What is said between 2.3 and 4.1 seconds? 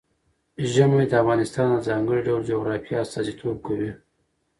جغرافیه استازیتوب کوي.